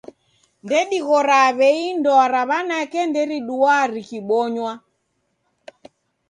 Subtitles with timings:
[0.65, 4.73] Ndedighroaa w'ei ndoa ra w'anake nderiduaa rikibonywa.